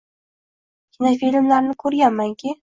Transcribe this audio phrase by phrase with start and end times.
[0.95, 2.57] kinofilmlarni ko‘rganmanki…